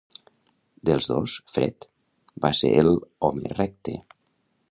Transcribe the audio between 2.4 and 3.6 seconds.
va ser el "home